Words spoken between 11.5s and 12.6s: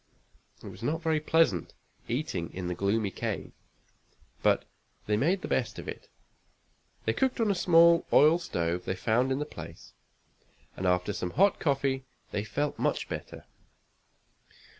coffee they